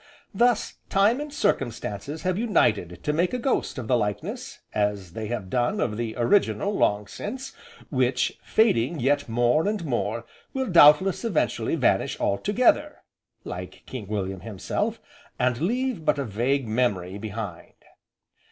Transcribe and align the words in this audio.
Thus, 0.33 0.79
Time 0.89 1.21
and 1.21 1.31
Circumstances 1.31 2.23
have 2.23 2.35
united 2.35 3.03
to 3.03 3.13
make 3.13 3.35
a 3.35 3.37
ghost 3.37 3.77
of 3.77 3.87
the 3.87 3.95
likeness 3.95 4.57
(as 4.73 5.13
they 5.13 5.27
have 5.27 5.47
done 5.47 5.79
of 5.79 5.95
the 5.95 6.15
original, 6.17 6.75
long 6.75 7.05
since) 7.05 7.53
which, 7.91 8.39
fading 8.41 8.99
yet 8.99 9.29
more, 9.29 9.67
and 9.67 9.85
more, 9.85 10.25
will 10.55 10.65
doubtless 10.71 11.23
eventually 11.23 11.75
vanish 11.75 12.19
altogether, 12.19 13.03
like 13.43 13.83
King 13.85 14.07
William 14.07 14.39
himself, 14.39 14.99
and 15.37 15.61
leave 15.61 16.03
but 16.03 16.17
a 16.17 16.25
vague 16.25 16.67
memory 16.67 17.19
behind. 17.19 17.73